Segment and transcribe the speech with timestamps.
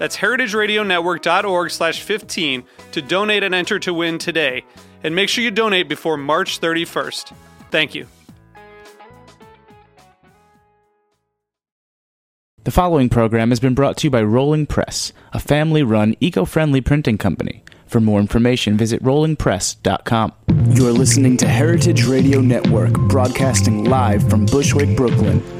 [0.00, 4.64] That's heritageradionetwork.org slash 15 to donate and enter to win today.
[5.04, 7.34] And make sure you donate before March 31st.
[7.70, 8.06] Thank you.
[12.64, 16.46] The following program has been brought to you by Rolling Press, a family run, eco
[16.46, 17.62] friendly printing company.
[17.86, 20.32] For more information, visit rollingpress.com.
[20.70, 25.59] You're listening to Heritage Radio Network, broadcasting live from Bushwick, Brooklyn.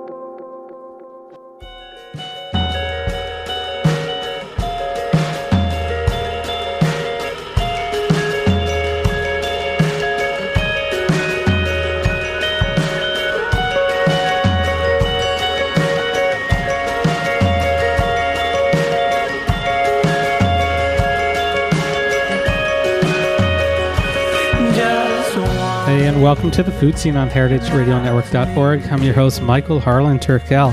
[26.31, 28.83] Welcome to the Food Seen on heritageradionetwork.org.
[28.83, 30.71] I'm your host, Michael Harlan Turkell,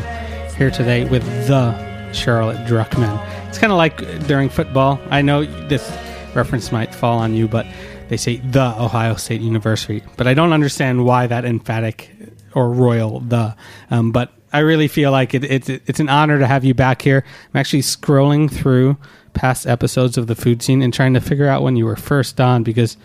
[0.54, 3.20] here today with the Charlotte Druckman.
[3.48, 5.00] It's kind of like during football.
[5.10, 5.90] I know this
[6.32, 7.66] reference might fall on you, but
[8.06, 10.00] they say the Ohio State University.
[10.16, 12.08] But I don't understand why that emphatic
[12.54, 13.56] or royal the.
[13.90, 17.02] Um, but I really feel like it, it's it's an honor to have you back
[17.02, 17.24] here.
[17.52, 18.96] I'm actually scrolling through
[19.34, 22.40] past episodes of the Food Seen and trying to figure out when you were first
[22.40, 22.96] on because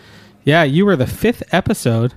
[0.44, 2.14] yeah, you were the fifth episode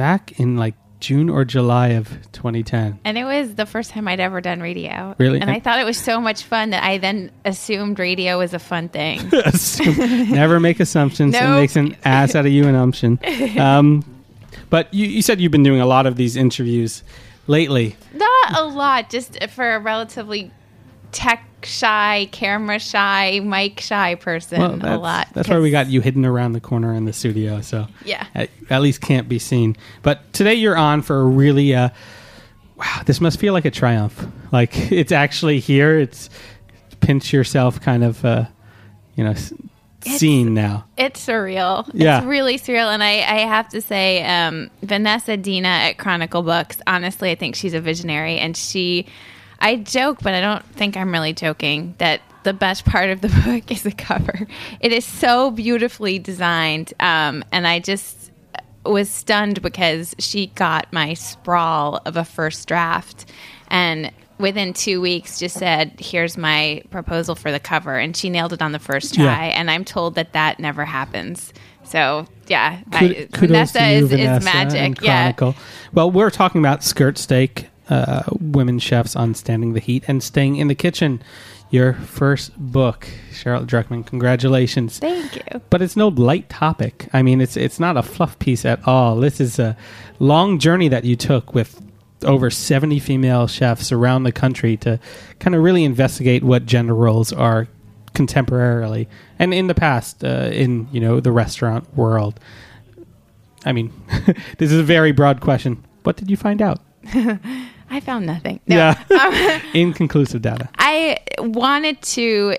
[0.00, 3.00] back in like June or July of 2010.
[3.04, 5.14] And it was the first time I'd ever done radio.
[5.18, 5.38] Really?
[5.38, 8.58] And I thought it was so much fun that I then assumed radio was a
[8.58, 9.20] fun thing.
[10.30, 11.34] Never make assumptions.
[11.34, 11.60] It Nope.
[11.60, 13.18] makes an ass out of you an umption.
[13.58, 14.02] Um,
[14.70, 17.02] but you, you said you've been doing a lot of these interviews
[17.46, 17.96] lately.
[18.14, 20.50] Not a lot, just for a relatively
[21.12, 24.60] tech shy, camera shy, mic shy person.
[24.60, 25.28] Well, a lot.
[25.32, 27.60] that's why we got you hidden around the corner in the studio.
[27.60, 28.26] So Yeah.
[28.34, 29.76] at, at least can't be seen.
[30.02, 31.90] But today you're on for a really uh,
[32.76, 33.02] wow.
[33.06, 34.26] This must feel like a triumph.
[34.52, 35.98] Like it's actually here.
[35.98, 36.30] It's
[37.00, 38.44] pinch yourself kind of uh,
[39.14, 39.52] you know s-
[40.02, 40.86] scene now.
[40.96, 41.88] It's surreal.
[41.92, 42.18] Yeah.
[42.18, 42.92] It's really surreal.
[42.92, 47.54] And I, I have to say, um, Vanessa Dina at Chronicle Books, honestly, I think
[47.54, 48.38] she's a visionary.
[48.38, 49.04] And she,
[49.60, 53.28] I joke, but I don't think I'm really joking, that the best part of the
[53.44, 54.46] book is the cover.
[54.80, 56.94] It is so beautifully designed.
[57.00, 58.30] Um, and I just
[58.86, 63.30] was stunned because she got my sprawl of a first draft.
[63.68, 68.54] And within two weeks just said here's my proposal for the cover and she nailed
[68.54, 69.24] it on the first Yeah.
[69.24, 71.52] try and i'm told that that never happens
[71.84, 75.32] so yeah Kud- I, vanessa you, is, Vanessa is magic yeah
[75.92, 80.56] Well, we're talking about skirt steak, uh, women chefs on standing the heat and staying
[80.56, 81.22] in the kitchen.
[81.70, 84.04] Your first book, Charlotte Druckman.
[84.04, 84.98] Congratulations.
[84.98, 87.08] thank you But it's no light topic.
[87.12, 89.16] I mean, it's it's not a fluff piece at all.
[89.16, 89.76] This is a
[90.18, 91.80] long journey that you took with
[92.24, 94.98] over 70 female chefs around the country to
[95.38, 97.68] kind of really investigate what gender roles are
[98.14, 99.06] contemporarily
[99.38, 102.40] and in the past uh, in you know the restaurant world.
[103.64, 103.92] I mean,
[104.58, 105.84] this is a very broad question.
[106.02, 106.80] What did you find out?
[107.90, 108.76] i found nothing no.
[108.76, 110.68] Yeah, um, inconclusive data.
[110.78, 112.56] I wanted to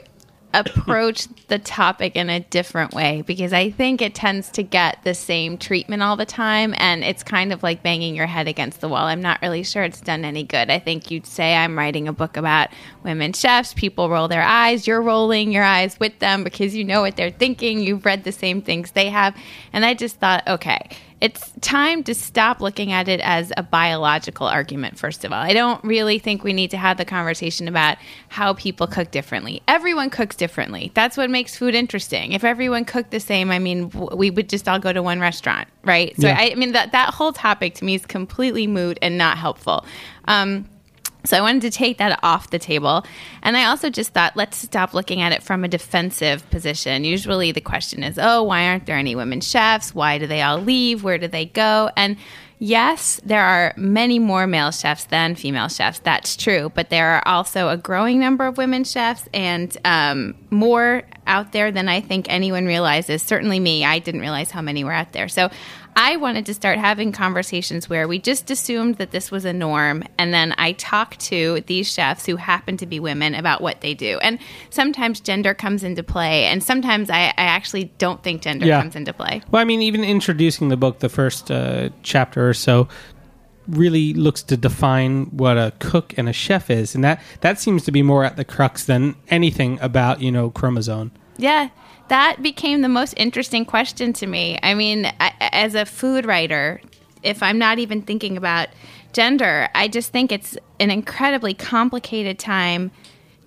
[0.54, 5.14] approach the topic in a different way because I think it tends to get the
[5.14, 8.90] same treatment all the time and it's kind of like banging your head against the
[8.90, 9.06] wall.
[9.06, 10.70] I'm not really sure it's done any good.
[10.70, 12.70] I think you'd say I'm writing a book about
[13.04, 17.02] women chefs, people roll their eyes, you're rolling your eyes with them because you know
[17.02, 19.36] what they're thinking, you've read the same things they have.
[19.72, 20.90] And I just thought, okay,
[21.22, 25.40] it's time to stop looking at it as a biological argument, first of all.
[25.42, 27.98] I don't really think we need to have the conversation about
[28.30, 29.62] how people cook differently.
[29.68, 30.92] Everyone cooks differently.
[30.96, 32.32] That's what makes food interesting.
[32.32, 35.68] If everyone cooked the same, I mean, we would just all go to one restaurant,
[35.86, 36.20] right?
[36.20, 36.38] So, Yeah.
[36.40, 39.86] I, I mean, that, that whole topic to me is completely moot and not helpful.
[40.26, 40.68] Um,
[41.24, 43.06] So I wanted to take that off the table.
[43.44, 47.04] And I also just thought, let's stop looking at it from a defensive position.
[47.04, 49.94] Usually the question is, oh, why aren't there any women chefs?
[49.94, 51.04] Why do they all leave?
[51.04, 51.90] Where do they go?
[51.96, 52.18] And
[52.58, 56.00] yes, there are many more male chefs than female chefs.
[56.00, 56.72] That's true.
[56.74, 61.72] But there are also a growing number of women chefs and um, more out there
[61.72, 63.22] than I think anyone realizes.
[63.22, 65.28] Certainly me, I didn't realize how many were out there.
[65.28, 65.50] So
[65.96, 70.04] I wanted to start having conversations where we just assumed that this was a norm.
[70.18, 73.94] And then I talked to these chefs who happen to be women about what they
[73.94, 74.18] do.
[74.22, 74.40] And
[74.70, 76.46] sometimes gender comes into play.
[76.46, 78.82] And sometimes I, I actually don't think gender Yeah.
[78.82, 79.42] comes into play.
[79.52, 82.88] Well, I mean, even introducing the book, the first uh, chapter or so,
[83.68, 87.84] really looks to define what a cook and a chef is, and that that seems
[87.86, 91.12] to be more at the crux than anything about you know chromosome.
[91.38, 91.70] Yeah,
[92.12, 94.60] that became the most interesting question to me.
[94.62, 96.82] I mean, I, as a food writer,
[97.24, 98.68] if I'm not even thinking about
[99.14, 102.92] gender, I just think it's an incredibly complicated time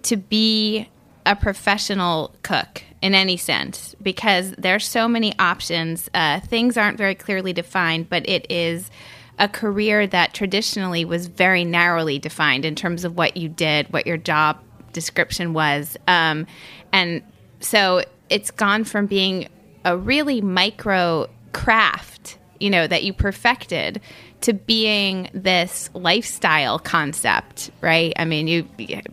[0.05, 0.89] to be
[1.27, 6.09] a professional cook in any sense because there's so many options.
[6.15, 8.91] Uh, things aren't very clearly defined, but it is
[9.39, 14.07] a career that traditionally was very narrowly defined in terms of what you did, what
[14.07, 14.59] your job
[14.95, 15.99] description was.
[16.09, 16.47] Um,
[16.95, 17.23] and
[17.61, 19.47] so it's gone from being
[19.85, 24.01] a really micro craft, you know, that you perfected
[24.41, 28.13] to being this lifestyle concept, right?
[28.17, 28.69] I mean, you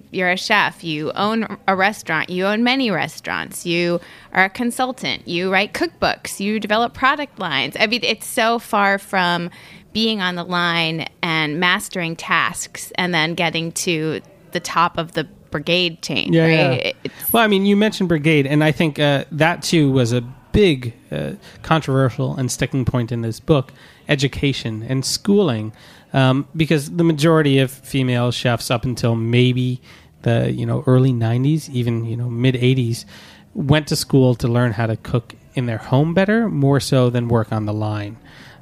[0.09, 4.01] you're a chef, you own a restaurant, you own many restaurants, you
[4.33, 7.77] are a consultant, you write cookbooks, you develop product lines.
[7.79, 9.51] I mean, it's so far from
[9.93, 14.19] being on the line and mastering tasks and then getting to
[14.51, 16.95] the top of the brigade change, Yeah, right?
[17.03, 17.11] yeah.
[17.31, 20.21] Well, I mean, you mentioned brigade, and I think uh, that too was a
[20.51, 23.71] big uh, controversial and sticking point in this book:
[24.07, 25.73] education and schooling,
[26.13, 29.81] um, because the majority of female chefs up until maybe
[30.23, 33.05] the you know early '90s, even you know mid '80s,
[33.53, 37.27] went to school to learn how to cook in their home better, more so than
[37.27, 38.17] work on the line.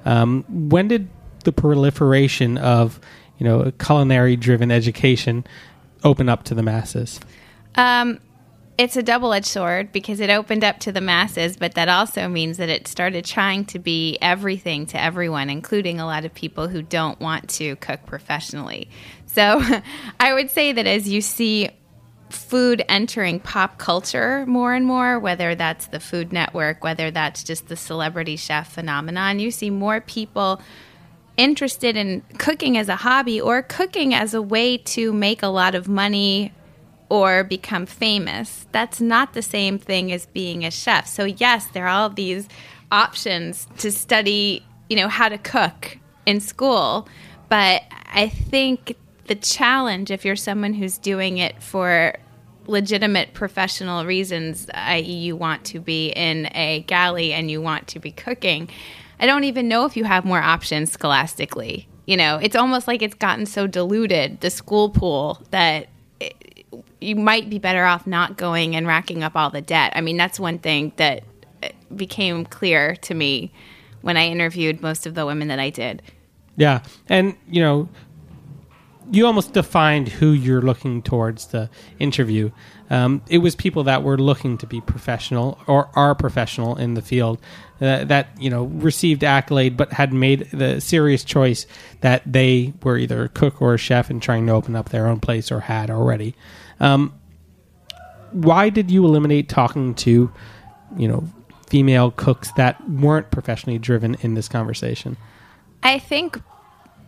[0.05, 1.07] Um, when did
[1.43, 2.99] the proliferation of
[3.37, 5.45] you know culinary driven education
[6.03, 7.19] open up to the masses?
[7.75, 8.19] Um,
[8.77, 12.29] it's a double edged sword because it opened up to the masses, but that also
[12.29, 16.69] means that it started trying to be everything to everyone, including a lot of people
[16.69, 18.89] who don't want to cook professionally.
[19.25, 19.61] So
[20.19, 21.71] I would say that as you see
[22.29, 27.67] food entering pop culture more and more, whether that's the Food Network, whether that's just
[27.67, 30.61] the celebrity chef phenomenon, you see more people
[31.39, 35.73] interested in cooking as a hobby or cooking as a way to make a lot
[35.73, 36.53] of money
[37.07, 38.67] or become famous.
[38.73, 41.07] That's not the same thing as being a chef.
[41.07, 42.47] So yes, there are all these
[42.91, 47.07] options to study, you know, how to cook in school,
[47.47, 47.83] but
[48.13, 48.97] I think
[49.27, 52.15] the challenge if you're someone who's doing it for
[52.67, 57.99] legitimate professional reasons, i.e., you want to be in a galley and you want to
[57.99, 58.69] be cooking,
[59.19, 61.87] I don't even know if you have more options scholastically.
[62.05, 65.89] You know, it's almost like it's gotten so diluted, the school pool, that
[66.19, 66.65] it,
[66.99, 69.93] you might be better off not going and racking up all the debt.
[69.95, 71.23] I mean, that's one thing that
[71.61, 73.51] uh, became clear to me
[74.01, 76.01] when I interviewed most of the women that I did.
[76.55, 77.89] Yeah, and you know,
[79.11, 81.69] you almost defined who you're looking towards the
[81.99, 82.51] interview.
[82.89, 87.01] Um, it was people that were looking to be professional or are professional in the
[87.01, 87.39] field
[87.81, 91.65] uh, that you know received accolade, but had made the serious choice
[92.01, 95.07] that they were either a cook or a chef and trying to open up their
[95.07, 96.35] own place or had already.
[96.79, 97.13] Um,
[98.31, 100.31] why did you eliminate talking to,
[100.97, 101.27] you know,
[101.67, 105.17] female cooks that weren't professionally driven in this conversation?
[105.81, 106.39] I think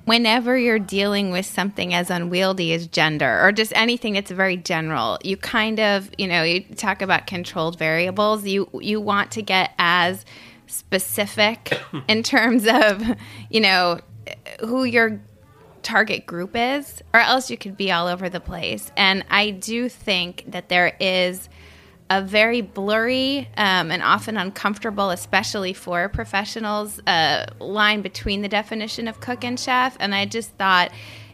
[0.05, 5.17] whenever you're dealing with something as unwieldy as gender or just anything that's very general,
[5.23, 9.73] you kind of, you know, you talk about controlled variables, you you want to get
[9.77, 10.25] as
[10.67, 13.03] specific in terms of,
[13.49, 13.99] you know,
[14.61, 15.19] who your
[15.83, 18.91] target group is, or else you could be all over the place.
[18.95, 21.49] And I do think that there is
[22.11, 29.07] a very blurry um, and often uncomfortable, especially for professionals, uh, line between the definition
[29.07, 29.95] of cook and chef.
[29.97, 30.91] And I just thought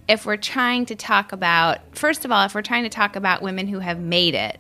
[0.08, 3.42] if we're trying to talk about, first of all, if we're trying to talk about
[3.42, 4.60] women who have made it,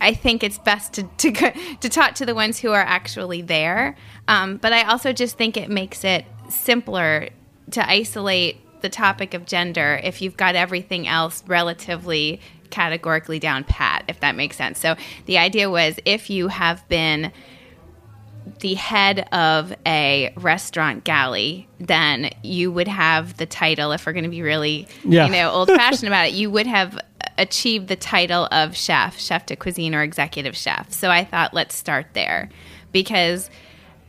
[0.00, 3.94] I think it's best to, to to talk to the ones who are actually there.
[4.26, 7.28] Um, but I also just think it makes it simpler
[7.72, 14.04] to isolate the topic of gender if you've got everything else relatively categorically down pat,
[14.08, 14.78] if that makes sense.
[14.78, 14.96] So
[15.26, 17.32] the idea was if you have been
[18.60, 23.92] the head of a restaurant galley, then you would have the title.
[23.92, 25.26] If we're going to be really, Yeah.
[25.26, 26.98] you know, old fashioned about it, you would have
[27.36, 30.90] achieved the title of chef, chef de cuisine, or executive chef.
[30.92, 32.48] So I thought, let's start there
[32.90, 33.50] because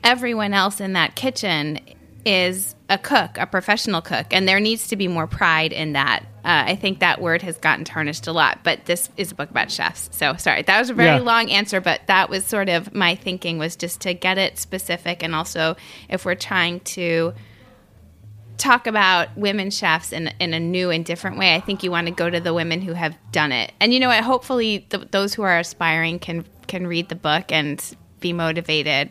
[0.03, 1.79] everyone else in that kitchen
[2.25, 6.23] is a cook, a professional cook, and there needs to be more pride in that.
[6.43, 9.49] Uh, I think that word has gotten tarnished a lot, but this is a book
[9.49, 10.09] about chefs.
[10.11, 11.23] So sorry, that was a very Yeah.
[11.23, 15.23] long answer, but that was sort of my thinking was just to get it specific,
[15.23, 15.75] and also
[16.09, 17.33] if we're trying to
[18.57, 22.07] talk about women chefs in, in a new and different way, I think you want
[22.07, 23.71] to go to the women who have done it.
[23.79, 24.21] And you know what?
[24.23, 27.83] Hopefully, th- those who are aspiring can can read the book and
[28.19, 29.09] be motivated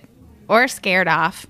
[0.49, 1.47] or scared off.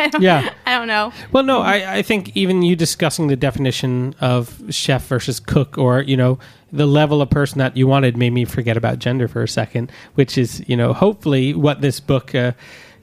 [0.00, 0.52] I don't- Yeah.
[0.66, 1.12] I don't know.
[1.32, 6.00] Well, no, I, I think even you discussing the definition of chef versus cook, or
[6.02, 6.38] you know,
[6.72, 9.90] the level of person that you wanted, made me forget about gender for a second,
[10.14, 12.52] which is you know, hopefully what this book uh,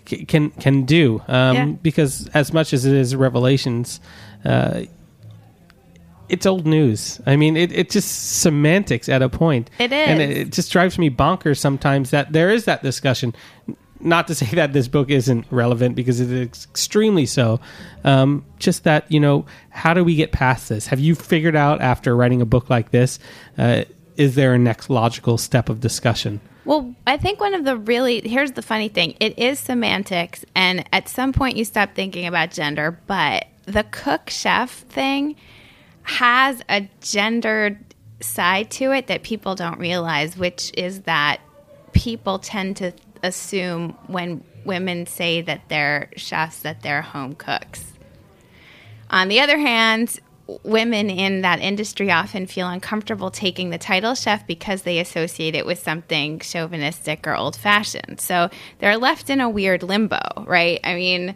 [0.05, 1.21] c- can can do.
[1.27, 1.65] Um, Yeah.
[1.81, 3.99] Because as much as it is revelations.
[4.45, 4.81] Uh,
[6.29, 7.21] it's old news.
[7.25, 9.69] I mean, it, it's just semantics at a point.
[9.79, 10.07] It is.
[10.09, 13.33] and it, it just drives me bonkers sometimes that there is that discussion.
[13.99, 17.59] Not to say that this book isn't relevant because it is extremely so.
[18.03, 20.87] Um, just that you know, how do we get past this?
[20.87, 23.19] Have you figured out after writing a book like this?
[23.57, 23.83] Uh,
[24.15, 26.41] is there a next logical step of discussion?
[26.65, 29.15] Well, I think one of the really here's the funny thing.
[29.19, 34.29] It is semantics and at some point you stop thinking about gender, but the cook
[34.29, 35.35] chef thing
[36.03, 37.77] has a gendered
[38.19, 41.39] side to it that people don't realize, which is that
[41.93, 42.91] people tend to
[43.23, 47.83] assume when women say that they're chefs that they're home cooks.
[49.09, 50.19] On the other hand,
[50.63, 55.65] women in that industry often feel uncomfortable taking the title chef because they associate it
[55.65, 58.19] with something chauvinistic or old fashioned.
[58.19, 60.79] So they're left in a weird limbo, right?
[60.83, 61.35] I mean,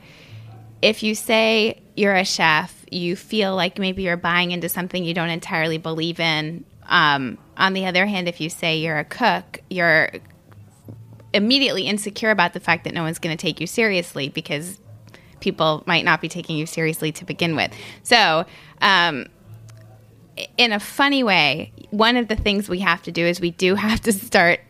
[0.82, 5.14] if you say you're a chef, you feel like maybe you're buying into something you
[5.14, 6.66] don't entirely believe in.
[6.88, 10.12] Um, on the other hand, if you say you're a cook, you're
[11.34, 14.80] immediately insecure about the fact that no one's going to take you seriously because
[15.40, 17.74] people might not be taking you seriously to begin with.
[18.04, 18.46] So,
[18.82, 19.28] um,
[20.58, 23.76] in a funny way, one of the things we have to do is we do
[23.76, 24.62] have to start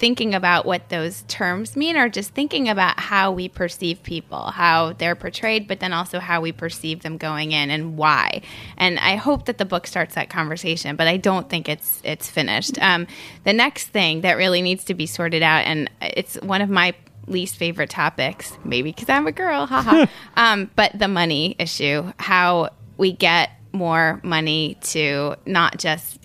[0.00, 4.94] thinking about what those terms mean or just thinking about how we perceive people, how
[4.94, 8.40] they're portrayed, but then also how we perceive them going in and why.
[8.78, 12.30] And I hope that the book starts that conversation, but I don't think it's it's
[12.30, 12.80] finished.
[12.80, 13.06] Um,
[13.44, 16.94] the next thing that really needs to be sorted out, and it's one of my
[17.26, 20.06] least favorite topics, maybe because I'm a girl, haha.
[20.36, 26.19] um, but the money issue, how we get more money to not just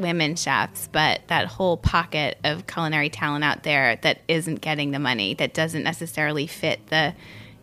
[0.00, 4.98] women chefs, but that whole pocket of culinary talent out there that isn't getting the
[4.98, 7.14] money, that doesn't necessarily fit the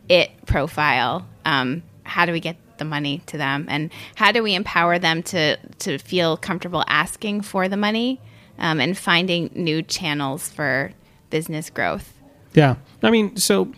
[0.10, 1.28] it profile.
[1.46, 5.24] Um, how do we get the money to them, and how do we empower them
[5.24, 8.22] to to feel comfortable asking for the money
[8.60, 10.92] um, and finding new channels for
[11.30, 12.14] business growth?
[12.54, 12.76] Yeah.
[13.04, 13.72] I mean, so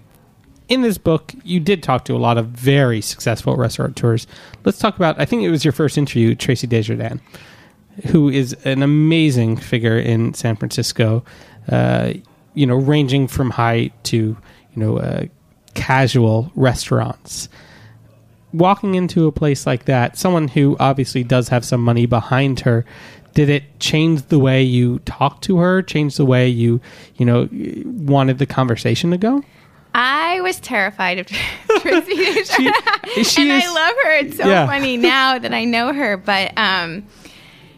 [0.67, 4.27] in this book, you did talk to a lot of very successful restaurateurs.
[4.63, 7.19] Let's talk about, I think it was your first interview, Traci Des Jardins,
[8.07, 11.23] who is an amazing figure in San Francisco,
[11.69, 12.13] uh,
[12.53, 14.35] you know, ranging from high to, you
[14.75, 15.25] know, uh,
[15.75, 17.49] casual restaurants.
[18.51, 22.83] Walking into a place like that, someone who obviously does have some money behind her,
[23.35, 25.83] did it change the way you talked to her?
[25.83, 26.81] Change the way you,
[27.17, 27.47] you know,
[27.85, 29.43] wanted the conversation to go?
[29.93, 31.27] I was terrified of
[31.67, 33.31] Traci Des Jardins.
[33.31, 34.11] she and is- I love her.
[34.17, 34.65] It's so Yeah.
[34.65, 37.05] funny now that I know her, but um,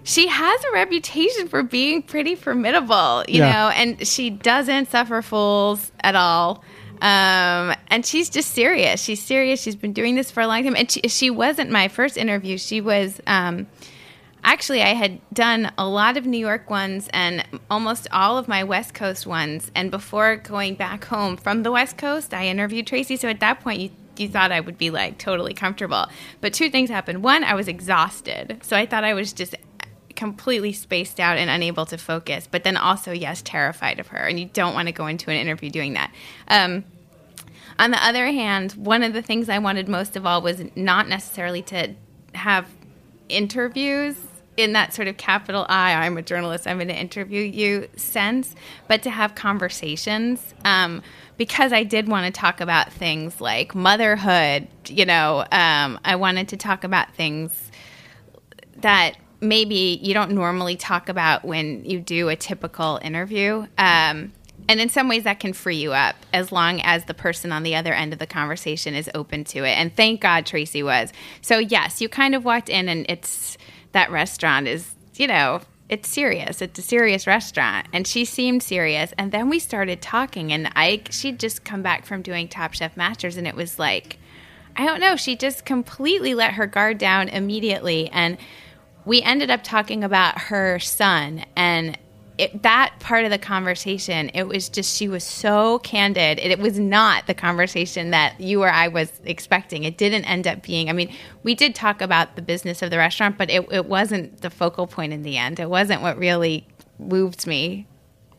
[0.03, 3.51] she has a reputation for being pretty formidable, you Yeah.
[3.51, 6.63] know, and she doesn't suffer fools at all.
[7.01, 9.01] Um, and she's just serious.
[9.01, 9.62] She's serious.
[9.62, 10.75] She's been doing this for a long time.
[10.75, 12.58] And she, she wasn't my first interview.
[12.58, 13.20] She was.
[13.27, 13.67] Um,
[14.43, 18.63] Actually, I had done a lot of New York ones and almost all of my
[18.63, 19.70] West Coast ones.
[19.75, 23.20] And before going back home from the West Coast, I interviewed Traci.
[23.20, 26.08] So at that point, you, you thought I would be like totally comfortable.
[26.41, 27.24] But two things happened.
[27.24, 28.58] One, I was exhausted.
[28.63, 29.53] So I thought I was just
[30.22, 32.48] completely spaced out and unable to focus.
[32.50, 34.20] But then also, yes, terrified of her.
[34.20, 36.13] And you don't want to go into an interview doing that.
[36.48, 36.84] Um,
[37.80, 41.10] on the other hand, one of the things I wanted most of all was not
[41.10, 41.96] necessarily to
[42.36, 42.68] have
[43.30, 44.16] interviews
[44.58, 48.54] in that sort of capital I, I'm a journalist, I'm going to interview you sense,
[48.88, 50.54] but to have conversations.
[50.66, 51.01] Um,
[51.38, 56.50] because I did want to talk about things like motherhood, you know, um, I wanted
[56.50, 57.72] to talk about things
[58.82, 63.65] that maybe you don't normally talk about when you do a typical interview.
[63.77, 64.31] Um,
[64.69, 67.63] and in some ways that can free you up as long as the person on
[67.63, 69.71] the other end of the conversation is open to it.
[69.71, 71.12] And thank god Traci was.
[71.41, 73.57] So yes you kind of walked in and it's
[73.91, 76.62] that restaurant is you know it's serious.
[76.62, 77.86] It's a serious restaurant.
[77.91, 79.13] And she seemed serious.
[79.17, 82.95] And then we started talking and i she'd just come back from doing top chef
[82.95, 84.17] masters and it was like
[84.77, 88.10] i don't know she just completely let her guard down immediately.
[88.10, 88.38] And
[89.05, 91.98] we ended up talking about her son and
[92.38, 96.39] it, that part of the conversation, it was just she was so candid.
[96.39, 99.84] It, it, was not the conversation that you or I was expecting.
[99.84, 100.89] It didn't end up being.
[100.89, 104.41] I mean, we did talk about the business of the restaurant, but it, it wasn't
[104.41, 105.60] the focal point in the end.
[105.60, 106.65] It wasn't what really
[106.98, 107.86] moved me.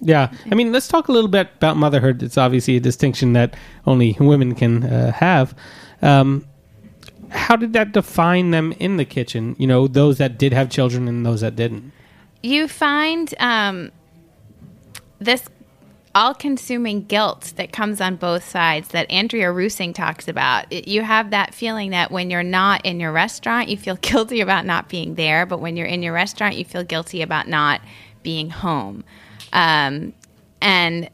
[0.00, 2.24] Yeah, I mean, let's talk a little bit about motherhood.
[2.24, 3.54] It's obviously a distinction that
[3.86, 5.54] only women can uh, have.
[6.00, 6.44] Um,
[7.32, 9.56] how did that define them in the kitchen?
[9.58, 11.92] You know, those that did have children and those that didn't
[12.42, 13.92] you find um,
[15.18, 15.48] this
[16.14, 20.70] all-consuming guilt that comes on both sides that Andrea Reusing talks about.
[20.70, 24.66] You have that feeling that when you're not in your restaurant, you feel guilty about
[24.66, 27.80] not being there, but when you're in your restaurant, you feel guilty about not
[28.22, 29.04] being home.
[29.52, 30.12] Um,
[30.60, 31.08] and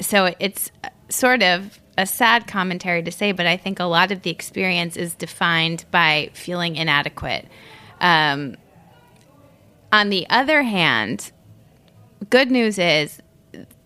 [0.00, 0.70] so it's
[1.08, 4.96] sort of a sad commentary to say, but I think a lot of the experience
[4.96, 7.46] is defined by feeling inadequate.
[8.00, 8.56] Um,
[9.92, 11.30] on the other hand,
[12.28, 13.20] good news is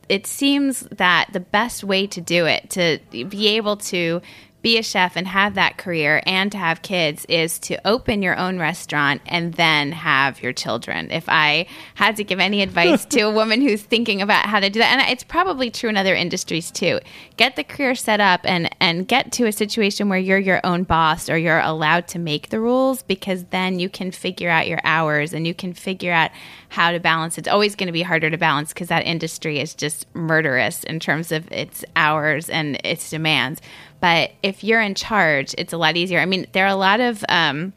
[0.08, 4.22] it seems that the best way to do it, to be able to
[4.66, 8.36] be a chef and have that career and to have kids is to open your
[8.36, 11.08] own restaurant and then have your children.
[11.12, 14.68] If I had to give any advice to a woman who's thinking about how to
[14.68, 16.98] do that, and it's probably true in other industries too,
[17.36, 20.82] get the career set up and and get to a situation where you're your own
[20.82, 24.80] boss or you're allowed to make the rules because then you can figure out your
[24.82, 26.32] hours and you can figure out
[26.70, 27.38] how to balance.
[27.38, 30.98] It's always going to be harder to balance because that industry is just murderous in
[30.98, 33.60] terms of its hours and its demands.
[34.00, 36.20] But if you're in charge, it's a lot easier.
[36.20, 37.72] I mean, there are a lot of um,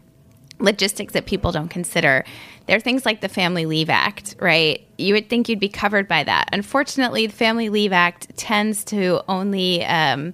[0.59, 2.25] logistics that people don't consider.
[2.67, 4.85] There are things like the Family Leave Act, right?
[4.97, 6.49] You would think you'd be covered by that.
[6.53, 10.33] Unfortunately, the Family Leave Act tends to only um,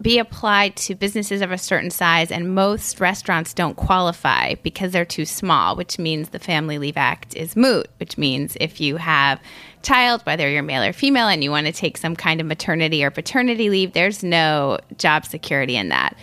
[0.00, 5.04] be applied to businesses of a certain size, and most restaurants don't qualify because they're
[5.04, 9.40] too small, which means the Family Leave Act is moot, which means if you have
[9.82, 13.04] child, whether you're male or female, and you want to take some kind of maternity
[13.04, 16.16] or paternity leave, there's no job security in that.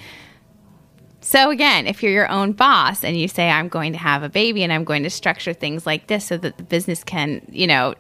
[1.22, 4.30] So, again, if you're your own boss and you say, I'm going to have a
[4.30, 7.68] baby and I'm going to structure things like this so that the business can, you
[7.68, 7.96] know,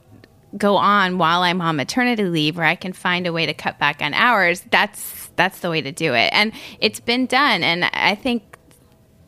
[0.56, 3.78] go on while I'm on maternity leave, or I can find a way to cut
[3.80, 5.02] back on hours, that's
[5.38, 6.30] that's the way to do it.
[6.34, 7.64] And it's been done.
[7.64, 8.58] And I think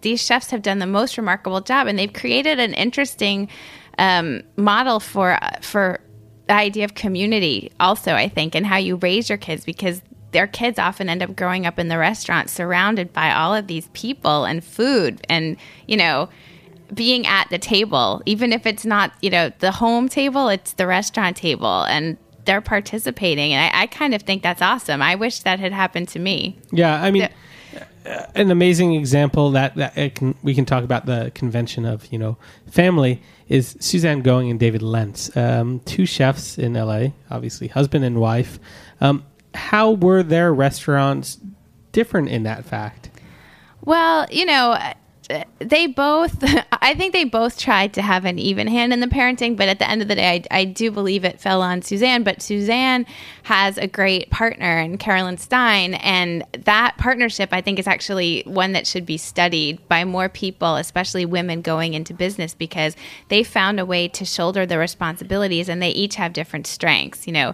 [0.01, 3.47] these chefs have done the most remarkable job, and they've created an interesting
[3.97, 5.99] um, model for for
[6.47, 10.47] the idea of community also i think and how you raise your kids because their
[10.47, 14.45] kids often end up growing up in the restaurant surrounded by all of these people
[14.45, 16.27] and food and you know
[16.93, 20.87] being at the table even if it's not you know the home table it's the
[20.87, 25.39] restaurant table and they're participating and I, I kind of think that's awesome i wish
[25.39, 27.29] that had happened to me yeah i mean
[28.35, 32.37] an amazing example that, that can, we can talk about the convention of you know
[32.69, 38.19] family is Suzanne Goin and David Lentz, um, two chefs in LA, obviously husband and
[38.19, 38.59] wife.
[39.01, 39.25] Um,
[39.55, 41.39] how were their restaurants
[41.91, 43.09] different in that fact?
[43.81, 44.77] Well, you know,
[45.59, 46.43] they both
[46.81, 49.79] i think they both tried to have an even hand in the parenting but at
[49.79, 53.05] the end of the day I, I, do believe it fell on suzanne but suzanne
[53.43, 58.71] has a great partner in carolyn Styne and that partnership i think is actually one
[58.73, 62.95] that should be studied by more people especially women going into business because
[63.27, 67.33] they found a way to shoulder the responsibilities and they each have different strengths you
[67.33, 67.53] know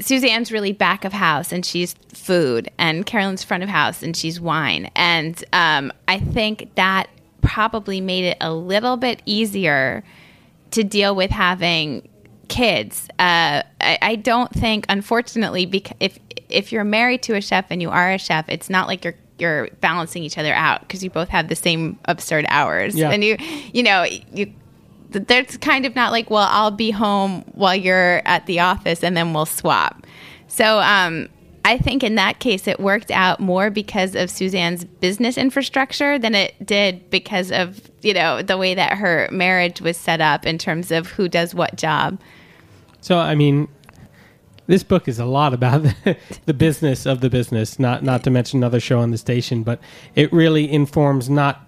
[0.00, 4.40] Suzanne's really back of house and she's food, and Carolyn's front of house and she's
[4.40, 4.90] wine.
[4.94, 7.08] And um, I think that
[7.40, 10.04] probably made it a little bit easier
[10.72, 12.08] to deal with having
[12.48, 13.08] kids.
[13.18, 17.80] Uh, I, I, don't think, unfortunately, because if if you're married to a chef and
[17.80, 21.10] you are a chef, it's not like you're you're balancing each other out because you
[21.10, 23.10] both have the same absurd hours, yeah.
[23.10, 23.36] and you
[23.72, 24.52] you know you
[25.10, 29.16] there's kind of not like, well, I'll be home while you're at the office and
[29.16, 30.06] then we'll swap.
[30.48, 31.28] So um,
[31.64, 36.34] I think in that case, it worked out more because of Suzanne's business infrastructure than
[36.34, 40.58] it did because of, you know, the way that her marriage was set up in
[40.58, 42.20] terms of who does what job.
[43.00, 43.68] So, I mean,
[44.66, 46.16] this book is a lot about the,
[46.46, 49.80] the business of the business, not, not to mention another show on the station, but
[50.14, 51.67] it really informs not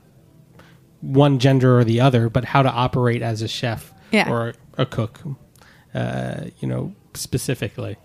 [1.00, 4.30] one gender or the other, but how to operate as a chef yeah.
[4.30, 5.20] or a cook,
[5.94, 7.96] uh, you know, specifically.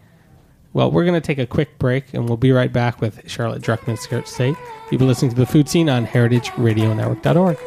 [0.74, 3.62] Well, we're going to take a quick break and we'll be right back with Charlotte
[3.62, 4.58] Druckman Skirt Steak.
[4.92, 7.58] You've been listening to the Food Seen on heritageradionetwork.org.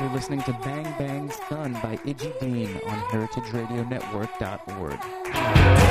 [0.00, 5.87] You're listening to Bang Bang Sun by Iggy Dean on heritageradionetwork.org.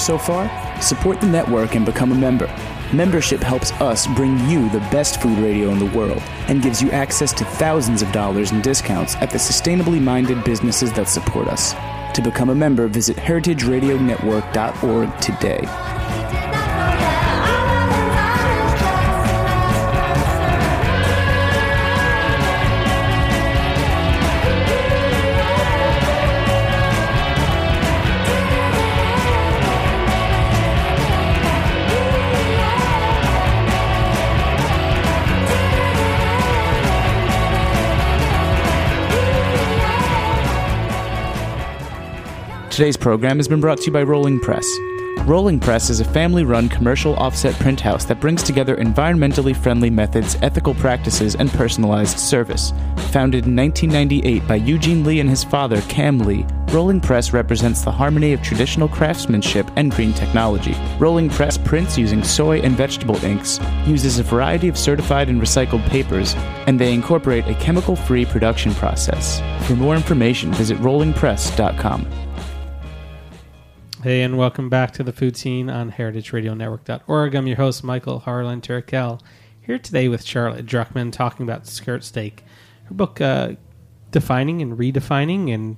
[0.00, 0.50] so far?
[0.80, 2.46] Support the network and become a member.
[2.92, 6.90] Membership helps us bring you the best food radio in the world and gives you
[6.90, 11.74] access to thousands of dollars in discounts at the sustainably minded businesses that support us.
[12.14, 15.99] To become a member, visit heritageradionetwork.org today.
[42.70, 44.64] Today's program has been brought to you by Rolling Press.
[45.26, 49.90] Rolling Press is a family run commercial offset print house that brings together environmentally friendly
[49.90, 52.72] methods, ethical practices, and personalized service.
[53.10, 57.90] Founded in 1998 by Eugene Lee and his father, Cam Lee, Rolling Press represents the
[57.90, 60.76] harmony of traditional craftsmanship and green technology.
[61.00, 65.84] Rolling Press prints using soy and vegetable inks, uses a variety of certified and recycled
[65.88, 66.34] papers,
[66.68, 69.40] and they incorporate a chemical free production process.
[69.66, 72.29] For more information, visit rollingpress.com.
[74.02, 77.34] Hey, and welcome back to the Food Seen on heritageradionetwork.org.
[77.34, 79.20] I'm your host, Michael Harlan Turkell,
[79.60, 82.42] here today with Charlotte Druckman talking about skirt steak.
[82.84, 83.56] Her book, uh,
[84.10, 85.76] Defining and Redefining and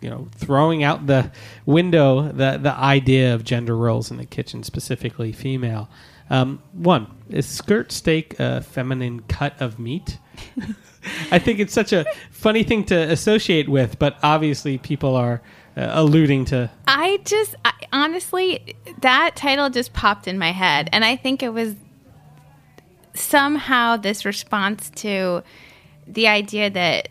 [0.00, 1.30] you know, throwing out the
[1.64, 5.88] window the, the idea of gender roles in the kitchen, specifically female.
[6.30, 10.18] Um, one, is skirt steak a feminine cut of meat?
[11.30, 15.42] I think it's such a funny thing to associate with, but obviously people are
[15.76, 21.04] uh, alluding to I just I, honestly that title just popped in my head, and
[21.04, 21.74] I think it was
[23.14, 25.42] somehow this response to
[26.06, 27.08] the idea that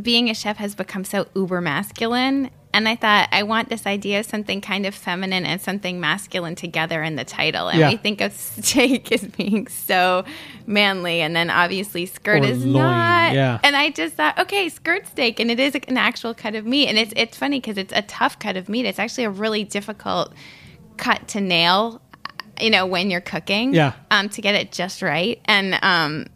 [0.00, 2.50] being a chef has become so uber masculine.
[2.74, 6.54] And I thought I want this idea of something kind of feminine and something masculine
[6.54, 7.68] together in the title.
[7.68, 7.90] And Yeah.
[7.90, 10.24] we think of steak as being so
[10.66, 13.34] manly, and then obviously skirt Or is loin, not.
[13.34, 13.58] yeah.
[13.62, 16.88] And I just thought, okay, skirt steak, and it is an actual cut of meat,
[16.88, 18.86] and it's it's funny because it's a tough cut of meat.
[18.86, 20.32] It's actually a really difficult
[20.96, 22.00] cut to nail,
[22.60, 23.92] you know, when you're cooking, Yeah.
[24.10, 26.26] um, to get it just right, and um,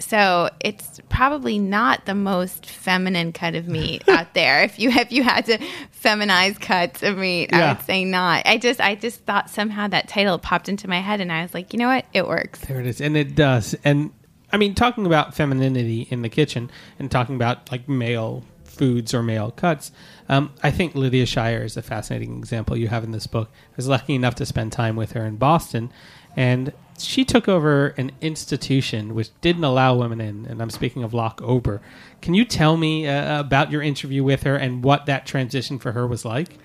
[0.00, 4.62] so it's probably not the most feminine cut of meat out there.
[4.62, 5.58] If you if you had to
[6.02, 8.46] feminize cuts of meat, I would say not.
[8.46, 11.54] I just I just thought somehow that title popped into my head, and I was
[11.54, 12.60] like, you know what, it works.
[12.60, 13.74] There it is, and it does.
[13.84, 14.12] And
[14.52, 19.22] I mean, talking about femininity in the kitchen and talking about like male foods or
[19.22, 19.90] male cuts,
[20.28, 23.50] um, I think Lydia Shire is a fascinating example you have in this book.
[23.52, 25.92] I was lucky enough to spend time with her in Boston,
[26.36, 31.14] and she took over an institution which didn't allow women in, and I'm speaking of
[31.14, 31.80] Locke Ober.
[32.20, 35.92] Can you tell me uh, about your interview with her and what that transition for
[35.92, 36.58] her was like?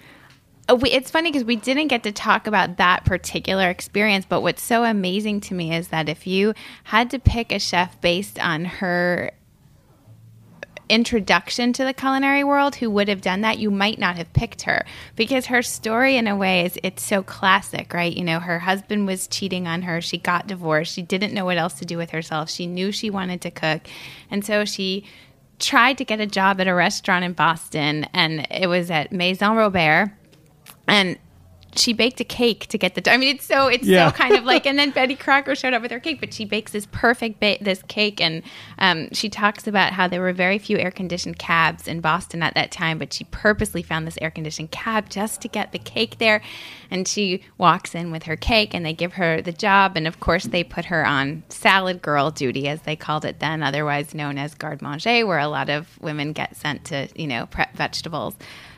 [0.70, 4.42] Uh, we, it's funny because we didn't get to talk about that particular experience, but
[4.42, 6.54] what's so amazing to me is that if you
[6.86, 9.32] had to pick a chef based on her
[10.90, 13.60] introduction to the culinary world who would have done that?
[13.60, 14.86] You might not have picked her.
[15.16, 18.16] Because her story in a way is it's so classic right?
[18.16, 20.02] You know her husband was cheating on her.
[20.02, 20.94] She got divorced.
[20.94, 22.50] She didn't know what else to do with herself.
[22.50, 23.88] She knew she wanted to cook.
[24.30, 25.06] And so she
[25.60, 29.56] tried to get a job at a restaurant in Boston and it was at Maison
[29.56, 30.12] Robert.
[30.88, 31.18] And
[31.76, 33.12] she baked a cake to get the.
[33.12, 34.12] I mean, it's so it's Yeah.
[34.12, 34.66] so kind of like.
[34.66, 37.58] And then Betty Crocker showed up with her cake, but she bakes this perfect ba-
[37.62, 38.44] this cake, and
[38.80, 42.54] um, she talks about how there were very few air conditioned cabs in Boston at
[42.56, 46.18] that time, but she purposely found this air conditioned cab just to get the cake
[46.20, 46.42] there.
[46.92, 50.20] And she walks in with her cake, and they give her the job, and of
[50.20, 54.38] course they put her on salad girl duty, as they called it then, otherwise known
[54.38, 58.36] as garde manger, where a lot of women get sent to you know prep vegetables.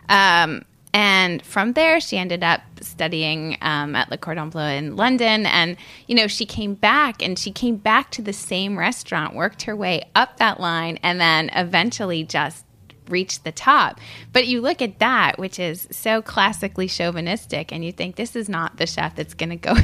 [0.07, 0.63] Um,
[0.95, 5.45] and from there, she ended up studying um, at Le Cordon Bleu in London.
[5.45, 5.75] And,
[6.07, 9.75] you know, she came back and she came back to the same restaurant, worked her
[9.75, 12.63] way up that line, and then eventually just
[13.09, 13.99] reached the top.
[14.31, 18.47] But you look at that, which is so classically chauvinistic, and you think this is
[18.47, 19.75] not the chef that's going to go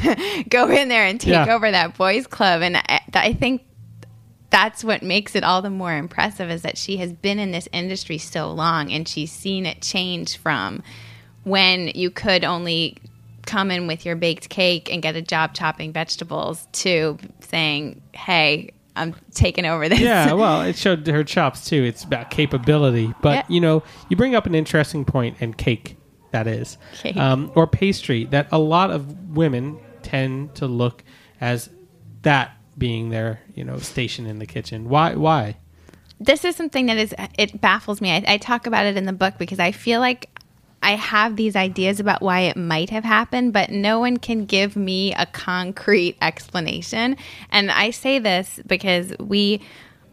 [0.48, 1.54] go in there and take Yeah.
[1.54, 2.62] over that boys' club.
[2.62, 3.66] And I, I think
[4.52, 7.68] that's what makes it all the more impressive is that she has been in this
[7.72, 10.82] industry so long and she's seen it change from
[11.44, 12.98] when you could only
[13.46, 18.70] come in with your baked cake and get a job chopping vegetables to saying, "Hey,
[18.94, 21.82] I'm taking over this." yeah, well, it showed her chops too.
[21.82, 23.12] It's about capability.
[23.22, 23.42] But Yeah.
[23.48, 25.96] you know, you bring up an interesting point, and cake
[26.30, 27.16] that is, Cake.
[27.16, 31.02] Um, or pastry that a lot of women tend to look
[31.40, 31.68] as
[32.22, 34.88] that being their you know station in the kitchen.
[34.88, 35.14] Why?
[35.14, 35.56] Why?
[36.22, 38.12] this is something that is it baffles me.
[38.12, 40.28] I, I talk about it in the book because I feel like
[40.82, 44.74] I have these ideas about why it might have happened, but no one can give
[44.74, 47.16] me a concrete explanation.
[47.50, 49.60] And I say this because we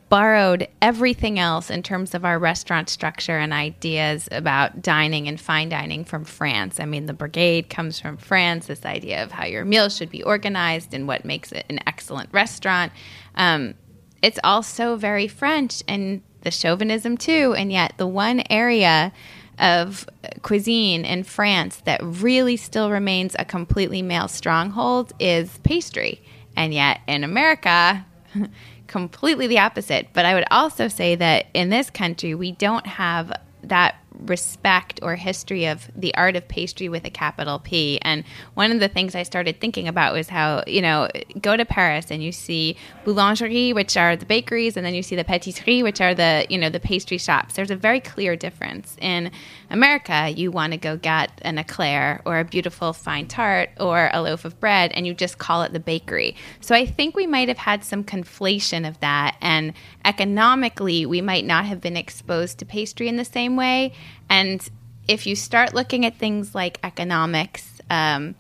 [0.10, 5.70] borrowed everything else in terms of our restaurant structure and ideas about dining and fine
[5.70, 6.80] dining from France.
[6.80, 10.24] I mean, the brigade comes from France, this idea of how your meals should be
[10.24, 12.92] organized and what makes it an excellent restaurant.
[13.36, 13.76] Um,
[14.22, 17.54] it's also very French and the chauvinism too.
[17.56, 19.12] And yet, the one area
[19.60, 20.10] of
[20.42, 26.22] cuisine in France that really still remains a completely male stronghold is pastry.
[26.56, 28.06] And yet, in America,
[28.90, 30.10] completely the opposite.
[30.12, 33.32] But I would also say that in this country, we don't have
[33.64, 38.00] that respect or history of the art of pastry with a capital P.
[38.02, 41.08] And one of the things I started thinking about was how, you know,
[41.42, 45.16] go to Paris and you see boulangerie, which are the bakeries, and then you see
[45.16, 47.56] the pâtisserie, which are the, you know, the pastry shops.
[47.56, 48.98] There's a very clear difference.
[49.00, 49.32] In
[49.70, 54.22] America, you want to go get an eclair or a beautiful fine tart or a
[54.22, 56.36] loaf of bread, and you just call it the bakery.
[56.60, 59.38] So I think we might have had some conflation of that.
[59.42, 63.94] And economically, we might not have been exposed to pastry in the same way.
[64.30, 64.68] And
[65.08, 68.36] if you start looking at things like economics, um,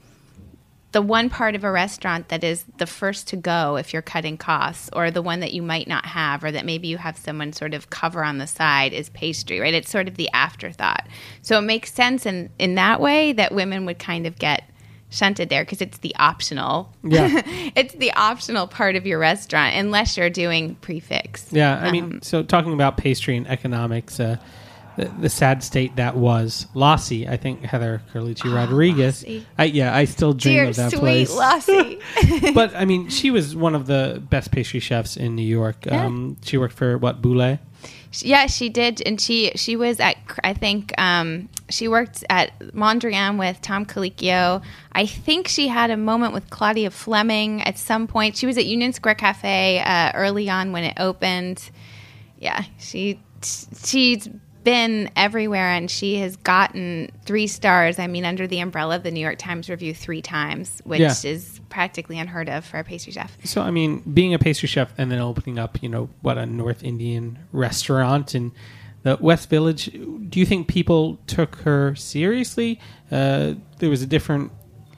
[0.91, 4.37] the one part of a restaurant that is the first to go if you're cutting
[4.37, 7.53] costs, or the one that you might not have, or that maybe you have someone
[7.53, 9.73] sort of cover on the side is pastry, right?
[9.73, 11.07] It's sort of the afterthought.
[11.43, 14.63] So it makes sense in, in that way that women would kind of get
[15.11, 16.91] shunted there because it's the optional.
[17.03, 17.41] Yeah.
[17.75, 21.51] it's the optional part of your restaurant unless you're doing prix fixe.
[21.51, 24.37] Yeah, I Um, mean, so talking about pastry and economics, uh,
[24.99, 27.27] the, the sad state that was Lassi.
[27.27, 29.23] I think Heather Carlucci Rodriguez.
[29.57, 31.31] I, yeah, I still dream Dear of that sweet place.
[31.31, 32.53] Lassi.
[32.53, 35.85] but I mean, she was one of the best pastry chefs in New York.
[35.85, 36.05] Yeah.
[36.05, 37.59] Um, she worked for what Bouley.
[38.11, 43.37] Yeah, she did, and she she was at I think um, she worked at Mondrian
[43.37, 44.63] with Tom Colicchio.
[44.91, 48.35] I think she had a moment with Claudia Fleming at some point.
[48.35, 51.69] She was at Union Square Cafe uh, early on when it opened.
[52.39, 53.19] Yeah, she
[53.85, 54.27] she's
[54.69, 57.97] been everywhere, and she has gotten three stars.
[57.97, 61.13] I mean, under the umbrella of the New York Times Review three times, which Yeah.
[61.23, 63.35] is practically unheard of for a pastry chef.
[63.43, 66.45] So I mean, being a pastry chef and then opening up, you know, what a
[66.45, 68.51] North Indian restaurant in
[69.01, 69.85] the West Village.
[69.91, 72.79] Do you think people took her seriously?
[73.11, 74.51] Uh, there was a different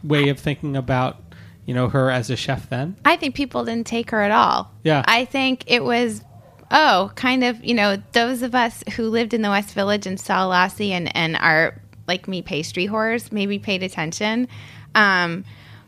[0.03, 1.21] way of thinking about,
[1.65, 2.97] you know, her as a chef then.
[3.05, 4.69] I think people didn't take her at all.
[4.83, 5.03] Yeah.
[5.07, 6.23] I think it was,
[6.71, 10.19] oh, kind of, you know, those of us who lived in the West Village and
[10.19, 14.47] saw Lassi and, and are like me pastry whores maybe paid attention.
[14.95, 15.45] Um,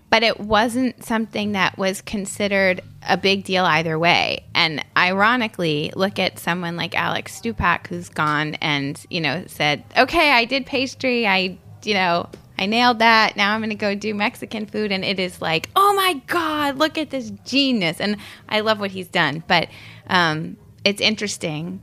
[0.09, 4.45] but it wasn't something that was considered a big deal either way.
[4.53, 10.31] And ironically, look at someone like Alex Stupak who's gone and, you know, said, okay,
[10.31, 11.25] I did pastry.
[11.25, 13.35] I, you know, I nailed that.
[13.35, 14.91] Now I'm going to go do Mexican food.
[14.91, 17.99] And it is like, oh my God, look at this genius.
[17.99, 18.17] And
[18.47, 19.43] I love what he's done.
[19.47, 19.67] But
[20.05, 21.81] um, it's interesting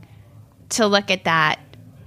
[0.69, 1.59] to look at that.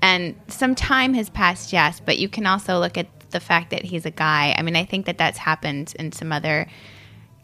[0.02, 3.82] And some time has passed, yes, but you can also look at the fact that
[3.82, 4.54] he's a guy.
[4.56, 6.66] I mean, I think that that's happened in some other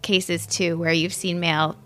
[0.03, 1.77] cases too, where you've seen male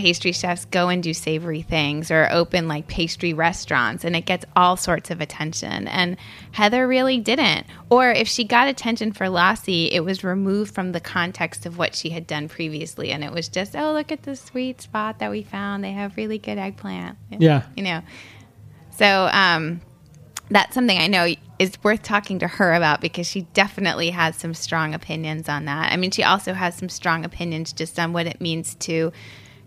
[0.00, 4.46] pastry chefs go and do savory things or open like pastry restaurants and it gets
[4.56, 5.86] all sorts of attention.
[5.88, 6.16] And
[6.52, 7.66] Heather really didn't.
[7.90, 11.94] Or if she got attention for Lassi, it was removed from the context of what
[11.94, 13.10] she had done previously.
[13.10, 15.84] And it was just, oh, look at this sweet spot that we found.
[15.84, 17.18] They have really good eggplant.
[17.28, 17.64] Yeah.
[17.76, 18.02] You know,
[18.96, 19.82] so um,
[20.50, 24.54] that's something I know is worth talking to her about because she definitely has some
[24.54, 25.92] strong opinions on that.
[25.92, 29.12] I mean, she also has some strong opinions just on what it means to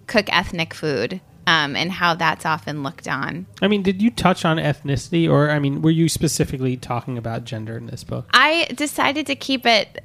[0.08, 3.46] cook ethnic food um, and how that's often looked on.
[3.62, 7.44] I mean, did you touch on ethnicity, or I mean, were you specifically talking about
[7.44, 8.26] gender in this book?
[8.34, 10.04] I decided to keep it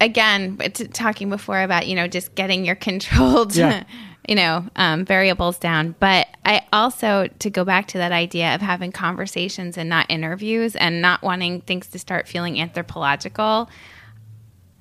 [0.00, 0.56] again,
[0.92, 3.54] talking before about you know just getting your controlled.
[3.54, 3.84] Yeah.
[4.28, 5.96] You know, um, variables down.
[5.98, 10.76] But I also, to go back to that idea of having conversations and not interviews
[10.76, 13.70] and not wanting things to start feeling anthropological,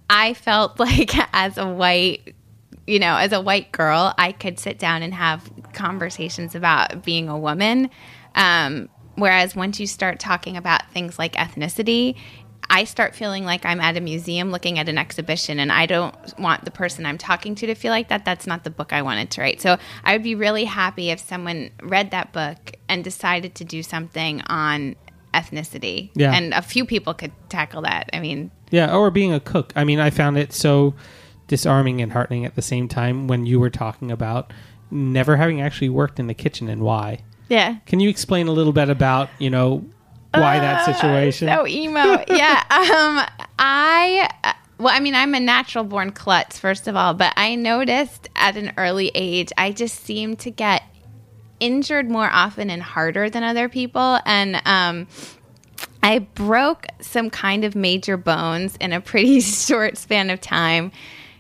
[0.09, 2.35] I felt like as a white
[2.89, 7.29] you know, as a white girl, I could sit down and have conversations about being
[7.29, 7.91] a woman.
[8.33, 12.15] Um, whereas once you start talking about things like ethnicity,
[12.67, 16.15] I start feeling like I'm at a museum looking at an exhibition, and I don't
[16.39, 18.25] want the person I'm talking to to feel like that.
[18.25, 19.61] That's not the book I wanted to write.
[19.61, 23.83] So I would be really happy if someone read that book and decided to do
[23.83, 24.95] something on
[25.33, 26.09] ethnicity.
[26.15, 26.33] Yeah.
[26.33, 28.09] And a few people could tackle that.
[28.13, 29.73] I mean, Yeah, or being a cook.
[29.75, 30.95] I mean, I found it so
[31.49, 34.53] disarming and heartening at the same time when you were talking about
[34.89, 37.19] never having actually worked in the kitchen and why.
[37.49, 37.75] yeah.
[37.85, 39.83] Can you explain a little bit about, you know,
[40.33, 41.49] why that situation?
[41.49, 42.23] Uh, So emo.
[42.29, 42.63] yeah.
[42.71, 43.25] Um,
[43.59, 44.29] I.
[44.45, 48.29] uh, Well, I mean, I'm a natural born klutz, first of all, but I noticed
[48.35, 50.83] at an early age, I just seemed to get
[51.59, 54.19] injured more often and harder than other people.
[54.25, 55.07] And um,
[56.01, 60.91] I broke some kind of major bones in a pretty short span of time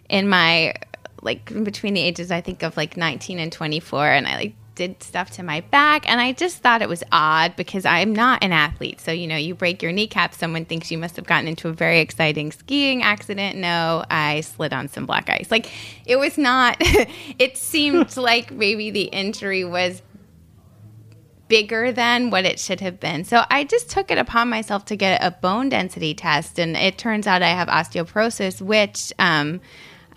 [0.09, 0.73] in my
[1.21, 4.55] like in between the ages I think of like 19 and 24 and I like
[4.79, 8.41] did stuff to my back and I just thought it was odd because I'm not
[8.41, 9.01] an athlete.
[9.01, 11.73] So, you know, you break your kneecap, someone thinks you must have gotten into a
[11.73, 13.57] very exciting skiing accident.
[13.57, 15.51] No, I slid on some black ice.
[15.51, 15.69] Like
[16.05, 20.01] it was not it seemed like maybe the injury was
[21.49, 23.25] bigger than what it should have been.
[23.25, 26.97] So I just took it upon myself to get a bone density test, and it
[26.97, 29.59] turns out I have osteoporosis, which um,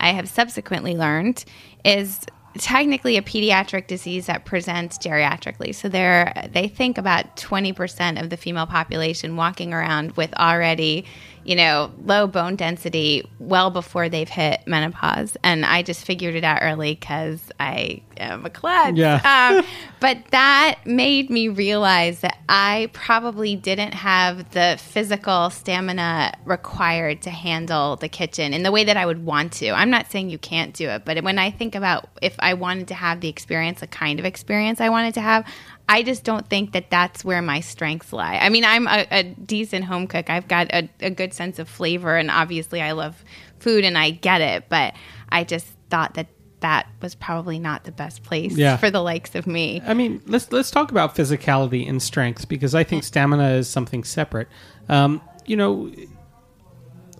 [0.03, 1.45] I have subsequently learned
[1.85, 2.25] is
[2.57, 5.73] technically a pediatric disease that presents geriatrically.
[5.73, 11.05] So there, they think about twenty percent of the female population walking around with already.
[11.43, 15.35] You know, low bone density well before they've hit menopause.
[15.43, 18.97] And I just figured it out early because I am a klutz.
[18.97, 19.21] Yeah.
[19.43, 19.65] Um,
[19.99, 27.29] but that made me realize that I probably didn't have the physical stamina required to
[27.29, 29.71] handle the kitchen in the way that I would want to.
[29.71, 32.89] I'm not saying you can't do it, but when I think about if I wanted
[32.89, 35.45] to have the experience, the kind of experience I wanted to have,
[35.89, 38.37] I just don't think that that's where my strengths lie.
[38.37, 40.29] I mean, I'm a, a decent home cook.
[40.29, 43.23] I've got a, a good sense of flavor, and obviously, I love
[43.59, 44.69] food and I get it.
[44.69, 44.93] But
[45.29, 46.27] I just thought that
[46.61, 48.77] that was probably not the best place Yeah.
[48.77, 49.81] for the likes of me.
[49.85, 54.05] I mean, let's let's talk about physicality and strength because I think stamina is something
[54.05, 54.47] separate.
[54.87, 55.91] Um, you know,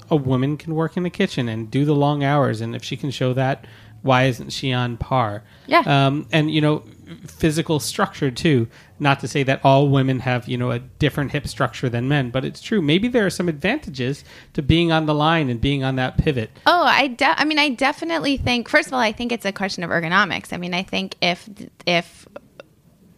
[0.10, 2.96] a woman can work in the kitchen and do the long hours, and if she
[2.96, 3.66] can show that,
[4.04, 5.44] why isn't she on par?
[5.66, 5.80] Yeah.
[5.86, 6.84] Um, and you know,
[7.26, 8.68] physical structure too.
[9.00, 12.30] Not to say that all women have you know a different hip structure than men,
[12.30, 12.82] but it's true.
[12.82, 16.52] Maybe there are some advantages to being on the line and being on that pivot.
[16.66, 18.70] Oh, I de- I mean, I definitely think.
[18.70, 20.54] First of all, I think it's a question of ergonomics.
[20.54, 21.50] I mean, I think if
[21.86, 22.28] if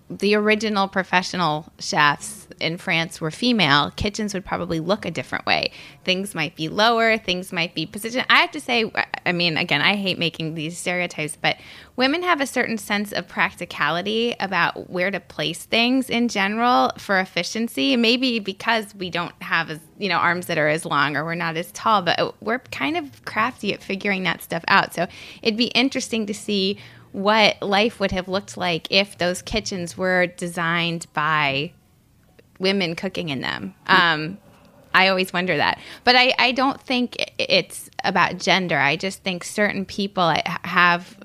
[0.10, 5.72] the original professional chefs in France were female, kitchens would probably look a different way.
[6.04, 8.26] Things might be lower, things might be positioned.
[8.30, 8.92] I have to say,
[9.26, 11.58] I mean, again, I hate making these stereotypes, but
[11.96, 17.20] women have a certain sense of practicality about where to place things in general for
[17.20, 17.98] efficiency.
[17.98, 21.36] Maybe because we don't have as you know arms that are as long or we're
[21.36, 24.94] not as tall, but we're kind of crafty at figuring that stuff out.
[24.94, 25.08] So
[25.42, 26.78] it'd be interesting to see
[27.16, 31.72] what life would have looked like if those kitchens were designed by
[32.60, 33.74] women cooking in them.
[33.88, 34.38] Um,
[34.94, 35.80] I always wonder that.
[36.04, 38.78] But I, I don't think it's about gender.
[38.78, 41.18] I just think certain people have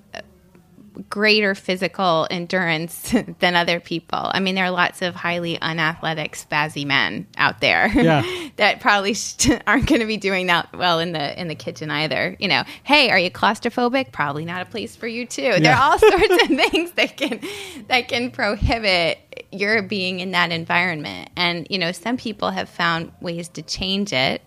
[1.08, 4.18] greater physical endurance than other people.
[4.32, 8.22] I mean, there are lots of highly unathletic, spazzy men out there Yeah.
[8.56, 9.14] that probably
[9.66, 12.36] aren't going to be doing that well in the in the kitchen either.
[12.38, 14.12] You know, hey, are you claustrophobic?
[14.12, 15.54] Probably not a place for you too.
[15.60, 17.40] There are all sorts of things that can
[17.88, 21.30] that can prohibit your being in that environment.
[21.36, 24.42] And you know, some people have found ways to change it.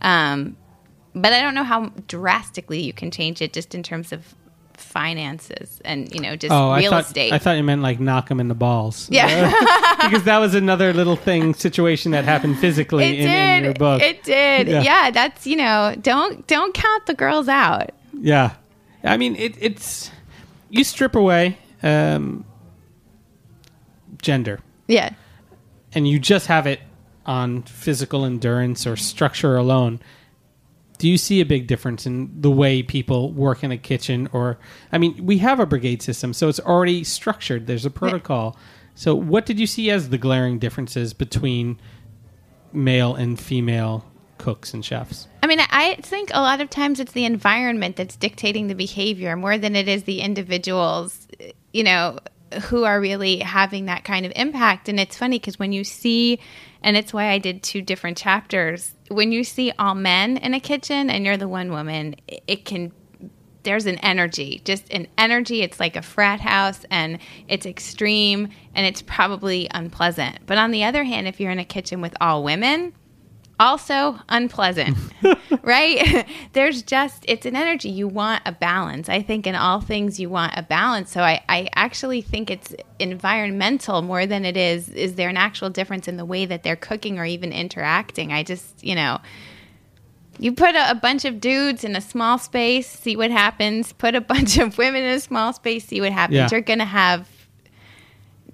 [0.00, 0.56] Um,
[1.14, 4.34] but I don't know how drastically you can change it just in terms of
[4.80, 7.32] finances and you know just Oh, I real thought estate.
[7.32, 9.08] I thought you meant like knock him in the balls.
[9.10, 9.50] yeah,
[10.02, 13.78] because that was another little thing situation that happened physically it in, in your did.
[13.78, 14.02] book.
[14.02, 14.68] It did.
[14.68, 14.82] Yeah.
[14.82, 15.10] Yeah.
[15.10, 17.90] that's you know don't don't count the girls out.
[18.20, 18.54] Yeah,
[19.04, 20.10] I mean it, it's
[20.70, 22.44] you strip away um,
[24.22, 25.10] gender Yeah.
[25.94, 26.80] and you just have it
[27.26, 30.00] on physical endurance or structure alone.
[30.98, 34.28] Do you see a big difference in the way people work in a kitchen?
[34.32, 34.58] Or,
[34.92, 37.66] I mean, we have a brigade system, so it's already structured.
[37.66, 38.56] There's a protocol.
[38.94, 41.80] So, what did you see as the glaring differences between
[42.72, 44.04] male and female
[44.38, 45.28] cooks and chefs?
[45.42, 49.36] I mean, I think a lot of times it's the environment that's dictating the behavior
[49.36, 51.28] more than it is the individuals,
[51.72, 52.18] you know,
[52.62, 54.88] who are really having that kind of impact.
[54.88, 56.40] And it's funny because when you see,
[56.82, 60.60] and it's why I did two different chapters, when you see all men in a
[60.60, 62.92] kitchen and you're the one woman, it- can.
[63.64, 65.60] There's an energy, just an energy.
[65.62, 70.38] It's like a frat house and it's extreme and it's probably unpleasant.
[70.46, 72.94] But on the other hand, if you're in a kitchen with all women,
[73.58, 74.96] also unpleasant,
[75.62, 76.26] right?
[76.52, 77.88] There's just, it's an energy.
[77.88, 79.08] You want a balance.
[79.08, 81.10] I think in all things you want a balance.
[81.10, 85.70] So I, I actually think it's environmental more than it is, is there an actual
[85.70, 88.32] difference in the way that they're cooking or even interacting?
[88.32, 89.18] I just, you know,
[90.38, 93.92] you put a, a bunch of dudes in a small space, see what happens.
[93.92, 96.36] Put a bunch of women in a small space, see what happens.
[96.36, 96.48] Yeah.
[96.50, 97.28] You're going to have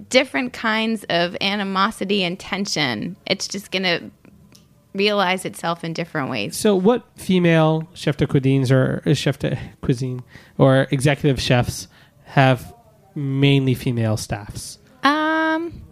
[0.09, 3.17] different kinds of animosity and tension.
[3.27, 4.11] It's just going to
[4.95, 6.57] realize itself in different ways.
[6.57, 10.23] So, what female chef de cuisines or uh, chef de cuisine
[10.59, 11.89] or executive chefs
[12.25, 12.73] have
[13.15, 14.79] mainly female staffs?
[15.03, 15.83] Um,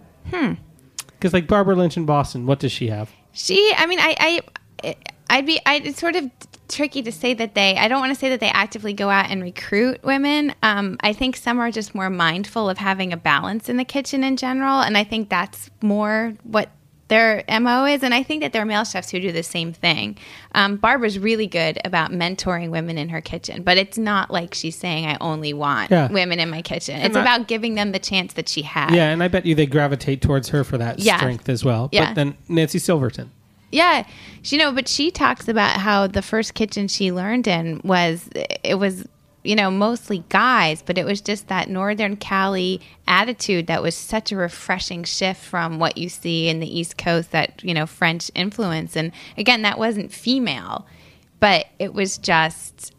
[1.08, 3.10] Because, like Barbara Lynch in Boston, what does she have?
[3.32, 3.72] she.
[3.76, 4.42] I mean, I,
[4.84, 4.96] I,
[5.30, 5.60] I'd be.
[5.66, 6.30] I, it's sort of
[6.68, 7.76] tricky to say that they.
[7.76, 10.54] I don't want to say that they actively go out and recruit women.
[10.62, 14.24] Um, I think some are just more mindful of having a balance in the kitchen
[14.24, 16.70] in general, and I think that's more what
[17.12, 19.72] their mo is and i think that there are male chefs who do the same
[19.72, 20.16] thing
[20.54, 24.76] um, barbara's really good about mentoring women in her kitchen but it's not like she's
[24.76, 26.10] saying i only want Yeah.
[26.10, 29.10] women in my kitchen it's I- about giving them the chance that she has Yeah,
[29.10, 31.16] and I bet you they gravitate towards her for that Yeah.
[31.18, 31.88] strength as well.
[31.92, 32.06] Yeah.
[32.06, 33.30] But then Nancy Silverton.
[33.70, 34.04] Yeah,
[34.44, 38.28] you know, but she talks about how the first kitchen she learned in was
[38.62, 39.06] it was
[39.42, 44.32] you know mostly guys, but it was just that Northern Cali attitude that was such
[44.32, 48.30] a refreshing shift from what you see in the East Coast that you know French
[48.34, 50.86] influence, and again that wasn't female,
[51.40, 52.94] but it was just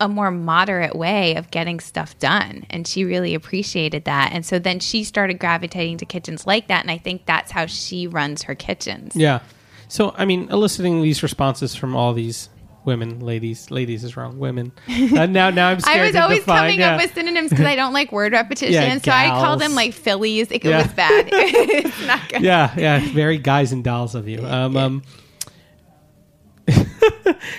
[0.00, 2.64] a more moderate way of getting stuff done.
[2.70, 4.32] And she really appreciated that.
[4.32, 6.80] And so then she started gravitating to kitchens like that.
[6.80, 9.14] And i think that's how she runs her kitchens.
[9.14, 9.40] Yeah.
[9.88, 12.48] So, I mean, eliciting these responses from all these
[12.90, 14.72] women, ladies, ladies is wrong, women.
[15.20, 16.94] Uh, now, now I'm scared I was always define, coming yeah.
[16.94, 18.72] up with synonyms because I don't like word repetition.
[18.82, 20.50] Yeah, so I call them like fillies.
[20.50, 20.82] It, Yeah.
[20.82, 21.28] was bad.
[21.32, 22.42] it's not good.
[22.42, 24.44] yeah, yeah, very guys and dolls of you.
[24.44, 25.02] Um, um,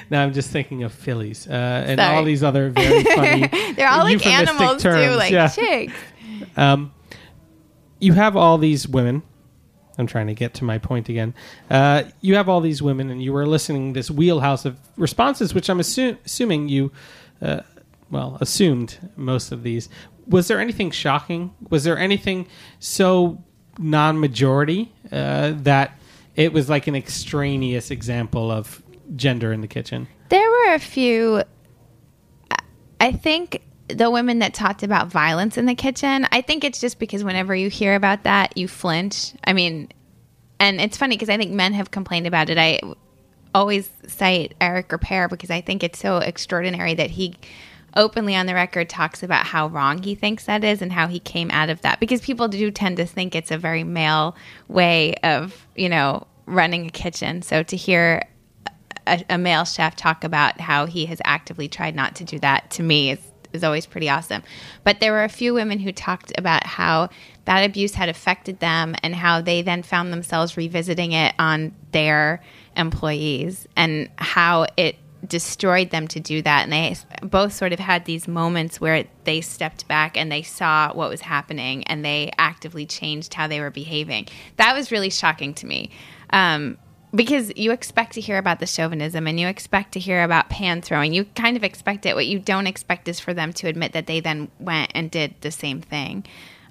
[0.09, 2.15] now I'm just thinking of fillies uh, and Sorry.
[2.15, 3.73] all these other very funny.
[3.73, 5.47] They're all like animals too, like yeah.
[5.47, 5.93] chicks.
[6.57, 6.93] Um,
[7.99, 9.23] you have all these women.
[10.01, 11.33] I'm trying to get to my point again.
[11.69, 15.69] Uh, you have all these women, and you were listening this wheelhouse of responses, which
[15.69, 16.91] I'm assu- assuming you,
[17.41, 17.61] uh,
[18.09, 19.87] well, assumed most of these.
[20.27, 21.53] Was there anything shocking?
[21.69, 22.47] Was there anything
[22.79, 23.43] so
[23.79, 25.97] non-majority uh, that
[26.35, 28.83] it was like an extraneous example of
[29.15, 30.07] gender in the kitchen?
[30.29, 31.43] There were a few.
[32.99, 33.61] I think
[33.93, 36.27] the women that talked about violence in the kitchen.
[36.31, 39.33] I think it's just because whenever you hear about that, you flinch.
[39.43, 39.89] I mean,
[40.59, 42.57] and it's funny because I think men have complained about it.
[42.57, 42.79] I
[43.53, 47.35] always cite Eric Ripert because I think it's so extraordinary that he
[47.95, 51.19] openly on the record talks about how wrong he thinks that is and how he
[51.19, 54.33] came out of that because people do tend to think it's a very male
[54.69, 58.23] way of you know running a kitchen so to hear
[59.07, 62.69] a, a male chef talk about how he has actively tried not to do that
[62.71, 63.19] to me is,
[63.53, 64.43] is always pretty awesome.
[64.83, 67.09] But there were a few women who talked about how
[67.45, 72.41] that abuse had affected them and how they then found themselves revisiting it on their
[72.75, 74.95] employees and how it
[75.27, 76.63] destroyed them to do that.
[76.63, 80.93] And they both sort of had these moments where they stepped back and they saw
[80.93, 84.27] what was happening and they actively changed how they were behaving.
[84.57, 85.91] That was really shocking to me.
[86.31, 86.77] Um,
[87.13, 90.81] because you expect to hear about the chauvinism and you expect to hear about pan
[90.81, 91.13] throwing.
[91.13, 92.15] You kind of expect it.
[92.15, 95.35] What you don't expect is for them to admit that they then went and did
[95.41, 96.25] the same thing.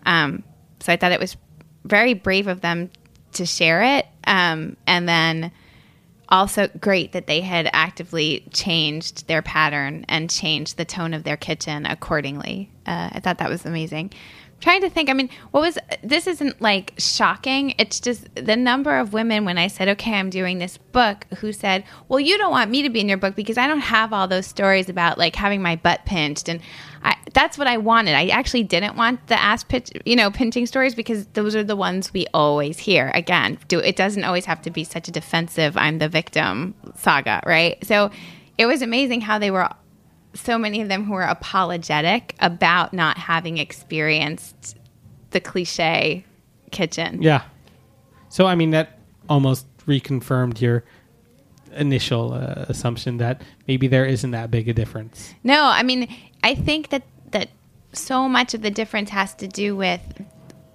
[0.06, 0.42] Um,
[0.80, 1.36] so I thought it was
[1.84, 2.90] very brave of them
[3.32, 4.06] to share it.
[4.26, 5.52] Um, and then
[6.30, 11.36] also great that they had actively changed their pattern and changed the tone of their
[11.36, 12.70] kitchen accordingly.
[12.86, 14.12] Uh, I thought that was amazing.
[14.60, 17.74] Trying to think, I mean, what was this isn't like shocking.
[17.78, 21.52] It's just the number of women when I said, okay, I'm doing this book, who
[21.52, 24.12] said, well, you don't want me to be in your book because I don't have
[24.12, 26.48] all those stories about like having my butt pinched.
[26.48, 26.60] And
[27.02, 28.14] I, that's what I wanted.
[28.14, 31.76] I actually didn't want the ass pitch, you know, pinching stories because those are the
[31.76, 33.10] ones we always hear.
[33.14, 37.42] Again, do it doesn't always have to be such a defensive I'm the victim saga,
[37.46, 37.82] right?
[37.86, 38.10] So
[38.58, 39.70] it was amazing how they were
[40.34, 44.76] so many of them who are apologetic about not having experienced
[45.30, 46.24] the cliche
[46.70, 47.22] kitchen.
[47.22, 47.42] Yeah.
[48.28, 50.84] So I mean that almost reconfirmed your
[51.72, 55.34] initial uh, assumption that maybe there isn't that big a difference.
[55.44, 56.12] No, I mean,
[56.42, 57.48] I think that that
[57.92, 60.00] so much of the difference has to do with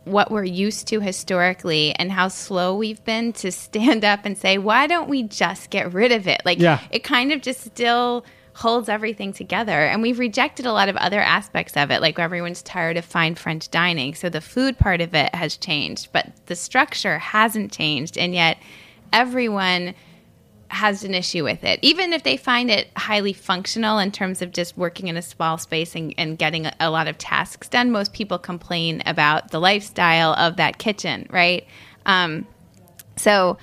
[0.05, 4.57] what we're used to historically and how slow we've been to stand up and say,
[4.57, 6.41] why don't we just get rid of it?
[6.45, 6.79] Like, Yeah.
[6.91, 8.25] it kind of just still
[8.55, 9.85] holds everything together.
[9.85, 12.01] And we've rejected a lot of other aspects of it.
[12.01, 14.15] Like, everyone's tired of fine French dining.
[14.15, 18.17] So the food part of it has changed, but the structure hasn't changed.
[18.17, 18.57] And yet,
[19.11, 19.93] everyone
[20.69, 24.51] has an issue with it, even if they find it highly functional in terms of
[24.51, 27.91] just working in a small space and, and getting a, lot of tasks done.
[27.91, 31.67] Most people complain about the lifestyle of that kitchen, right?
[32.05, 32.47] Um,
[33.15, 33.57] so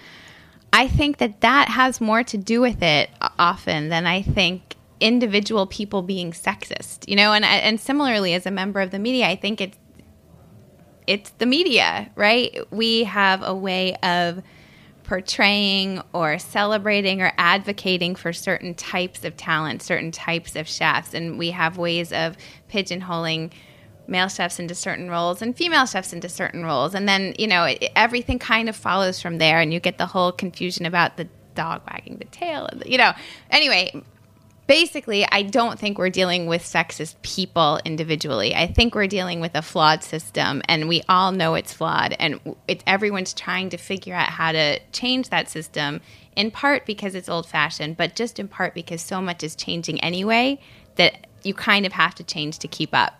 [0.73, 5.67] I think that that has more to do with it often than I think individual
[5.67, 7.33] people being sexist, you know.
[7.33, 9.79] And and similarly, as a member of the media, I think it's
[11.07, 12.57] it's the media, right?
[12.71, 14.43] We have a way of
[15.03, 21.39] portraying or celebrating or advocating for certain types of talent, certain types of chefs, and
[21.39, 22.37] we have ways of
[22.71, 23.53] pigeonholing
[24.07, 27.65] male chefs into certain roles and female chefs into certain roles, and then you know
[27.65, 31.29] it, everything kind of follows from there, and you get the whole confusion about the
[31.55, 33.13] dog wagging the tail, you know.
[33.51, 34.03] Anyway,
[34.67, 38.55] basically, I don't think we're dealing with sexist people individually.
[38.55, 42.15] I think we're dealing with a flawed system, and we all know it's flawed.
[42.19, 46.01] And it's everyone's trying to figure out how to change that system.
[46.35, 50.01] In part because it's old fashioned, but just in part because so much is changing
[50.01, 50.59] anyway
[50.97, 53.15] that you kind of have to change to keep up.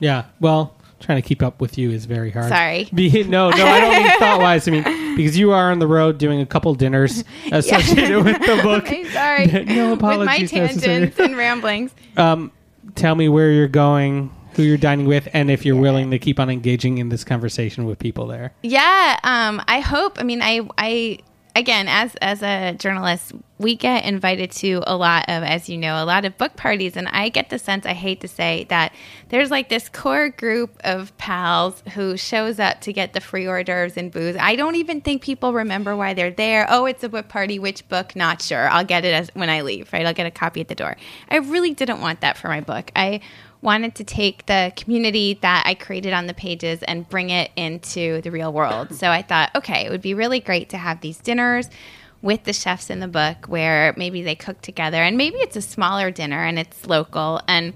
[0.00, 0.24] Yeah.
[0.40, 2.48] Well, trying to keep up with you is very hard.
[2.48, 2.88] Sorry.
[2.94, 4.66] Be, no, no, I don't mean thought wise.
[4.66, 8.60] I mean because you are on the road doing a couple dinners associated with the
[8.62, 8.90] book.
[8.90, 9.46] I'm sorry.
[9.46, 10.70] no With my apologies necessary.
[10.98, 11.94] tangents and ramblings.
[12.16, 12.50] Um,
[12.94, 16.40] tell me where you're going, who you're dining with, and if you're willing to keep
[16.40, 18.52] on engaging in this conversation with people there.
[18.62, 20.18] Yeah, um, I hope.
[20.20, 21.18] I mean, I, I
[21.54, 26.02] again, as as a journalist, we get invited to a lot of, as you know,
[26.02, 27.86] a lot of book parties, and I get the sense.
[27.86, 28.92] I hate to say that
[29.28, 33.64] there's like this core group of pals who shows up to get the free hors
[33.64, 34.36] d'oeuvres and booze.
[34.38, 36.66] I don't even think people remember why they're there.
[36.68, 37.58] Oh, it's a book party.
[37.58, 38.16] Which book?
[38.16, 38.68] Not sure.
[38.68, 39.92] I'll get it as when I leave.
[39.92, 40.04] Right?
[40.06, 40.96] I'll get a copy at the door.
[41.28, 42.90] I really didn't want that for my book.
[42.96, 43.20] I
[43.64, 48.20] wanted to take the community that I created on the pages and bring it into
[48.20, 48.94] the real world.
[48.94, 51.68] So I thought, okay, it would be really great to have these dinners
[52.20, 55.62] with the chefs in the book where maybe they cook together and maybe it's a
[55.62, 57.74] smaller dinner and it's local and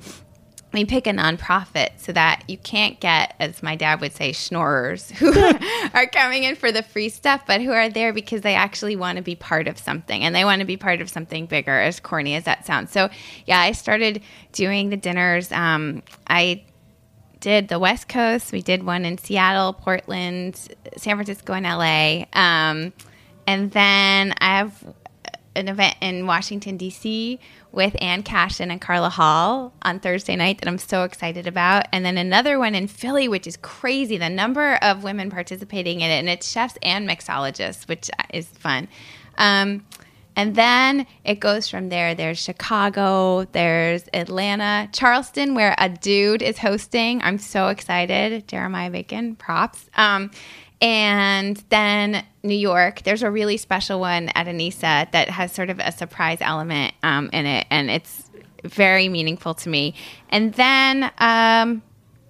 [0.72, 5.10] we pick a nonprofit so that you can't get, as my dad would say, schnorrers
[5.10, 5.32] who
[5.94, 9.16] are coming in for the free stuff, but who are there because they actually want
[9.16, 12.00] to be part of something and they want to be part of something bigger, as
[12.00, 12.92] corny as that sounds.
[12.92, 13.08] So,
[13.46, 15.50] yeah, I started doing the dinners.
[15.52, 16.64] Um, I
[17.40, 18.52] did the West Coast.
[18.52, 20.56] We did one in Seattle, Portland,
[20.96, 22.26] San Francisco, and LA.
[22.38, 22.92] Um,
[23.46, 24.94] and then I have
[25.54, 27.40] an event in Washington, D.C.
[27.72, 31.86] with Ann Cashion and Carla Hall on Thursday night that I'm so excited about.
[31.92, 34.16] And then another one in Philly, which is crazy.
[34.16, 38.88] The number of women participating in it, and it's chefs and mixologists, which is fun.
[39.36, 39.84] Um,
[40.38, 42.14] and then it goes from there.
[42.14, 47.20] There's Chicago, there's Atlanta, Charleston, where a dude is hosting.
[47.22, 48.46] I'm so excited.
[48.46, 49.90] Jeremiah Bacon, props.
[49.96, 50.30] Um,
[50.80, 55.78] and then New York, there's a really special one at Annisa that has sort of
[55.78, 58.30] a surprise element um, in it, and it's
[58.64, 59.94] very meaningful to me.
[60.30, 61.82] And then um,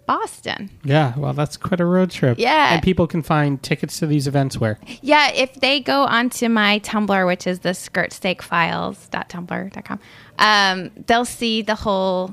[0.07, 0.71] Boston.
[0.85, 2.39] Yeah, well, that's quite a road trip.
[2.39, 2.73] Yeah.
[2.73, 4.79] and people can find tickets to these events where.
[5.03, 10.01] Yeah, if they go onto my Tumblr, which is the skirtsteakfiles.tumblr.com,
[10.39, 12.33] um, they'll see the whole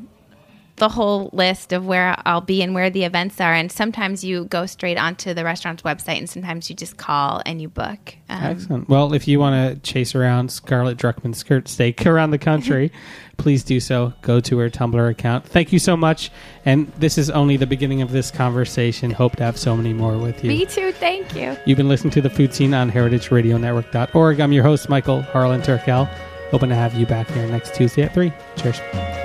[0.77, 3.53] the whole list of where I'll be and where the events are.
[3.53, 7.61] And sometimes you go straight onto the restaurant's website, and sometimes you just call and
[7.61, 8.15] you book.
[8.29, 8.89] Um, Excellent.
[8.89, 12.91] Well, if you want to chase around Charlotte Druckman skirt steak around the country,
[13.37, 14.13] please do so.
[14.21, 15.45] Go to her Tumblr account.
[15.45, 16.29] Thank you so much.
[16.65, 19.11] And this is only the beginning of this conversation.
[19.11, 20.49] Hope to have so many more with you.
[20.49, 20.91] me too.
[20.91, 21.55] Thank you.
[21.65, 24.39] You've been listening to the Food Seen on heritageradionetwork.org.
[24.41, 26.07] I'm your host, Michael Harlan Turkell.
[26.51, 28.31] Hoping to have you back here next Tuesday at 3.
[28.57, 29.24] Cheers.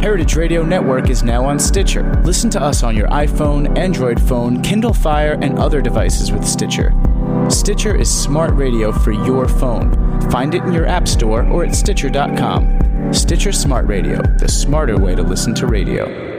[0.00, 2.22] Heritage Radio Network is now on Stitcher.
[2.22, 6.92] Listen to us on your iPhone, Android phone, Kindle Fire, and other devices with Stitcher.
[7.48, 9.90] Stitcher is smart radio for your phone.
[10.30, 13.12] Find it in your App Store or at Stitcher.com.
[13.12, 16.37] Stitcher Smart Radio, the smarter way to listen to radio.